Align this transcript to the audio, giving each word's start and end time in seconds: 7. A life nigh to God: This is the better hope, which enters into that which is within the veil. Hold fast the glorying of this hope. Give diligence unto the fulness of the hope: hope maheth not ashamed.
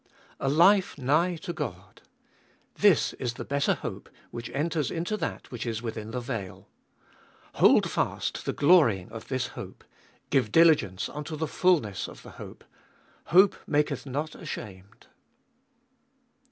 7. 0.39 0.47
A 0.47 0.49
life 0.55 0.97
nigh 0.97 1.35
to 1.35 1.53
God: 1.53 2.01
This 2.73 3.13
is 3.19 3.35
the 3.35 3.45
better 3.45 3.75
hope, 3.75 4.09
which 4.31 4.49
enters 4.49 4.89
into 4.89 5.15
that 5.17 5.51
which 5.51 5.63
is 5.67 5.83
within 5.83 6.09
the 6.09 6.19
veil. 6.19 6.67
Hold 7.57 7.87
fast 7.87 8.45
the 8.45 8.51
glorying 8.53 9.11
of 9.11 9.27
this 9.27 9.49
hope. 9.49 9.83
Give 10.31 10.51
diligence 10.51 11.07
unto 11.07 11.35
the 11.35 11.45
fulness 11.47 12.07
of 12.07 12.23
the 12.23 12.31
hope: 12.41 12.63
hope 13.25 13.55
maheth 13.69 14.07
not 14.07 14.33
ashamed. 14.33 15.05